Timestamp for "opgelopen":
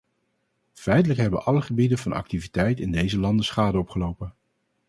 3.77-4.33